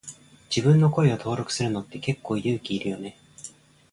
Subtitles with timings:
[0.49, 3.15] 自分の声を登録するのって結構勇気いるよね。